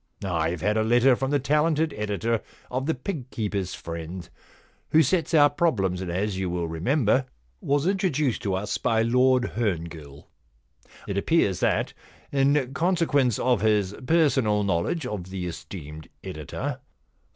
Fve 0.19 0.61
had 0.61 0.77
a 0.77 0.83
letter 0.83 1.15
from 1.15 1.29
the 1.29 1.37
talented 1.37 1.93
editor 1.93 2.41
of 2.71 2.87
The 2.87 2.95
Pig 2.95 3.29
Keeper's 3.29 3.75
Friend^ 3.75 4.29
who 4.89 5.03
sets 5.03 5.31
our 5.35 5.47
problems, 5.47 6.01
and, 6.01 6.09
as 6.09 6.39
you 6.39 6.49
will 6.49 6.67
remember, 6.67 7.27
was 7.61 7.85
introduced 7.85 8.41
to 8.41 8.55
us 8.55 8.79
by 8.79 9.03
Lord 9.03 9.51
Herngill. 9.55 10.25
It 11.07 11.19
appears 11.19 11.59
that, 11.59 11.93
in 12.31 12.73
consequence 12.73 13.37
of 13.37 13.61
his 13.61 13.93
personal 14.07 14.63
knowledge 14.63 15.05
of 15.05 15.25
the 15.29 15.45
esteemed 15.45 16.09
editor. 16.23 16.79